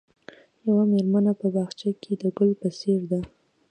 یوه 0.67 0.83
مېرمنه 0.91 1.31
په 1.41 1.47
باغچه 1.55 1.89
کې 2.01 2.13
د 2.21 2.23
ګل 2.37 2.51
په 2.61 2.69
څېر 2.77 2.99
ده. 3.11 3.19